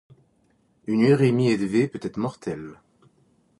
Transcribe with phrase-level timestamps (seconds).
[0.87, 2.79] Une urémie élevée peut être mortelle.